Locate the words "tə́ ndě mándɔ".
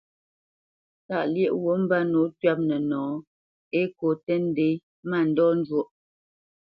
4.25-5.45